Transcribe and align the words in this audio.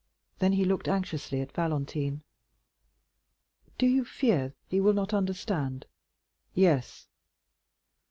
Then 0.39 0.53
he 0.53 0.65
looked 0.65 0.87
anxiously 0.87 1.41
at 1.41 1.51
Valentine. 1.53 2.23
"Do 3.77 3.85
you 3.85 4.03
fear 4.03 4.55
he 4.65 4.81
will 4.81 4.93
not 4.93 5.13
understand?" 5.13 5.85
"Yes." 6.55 7.07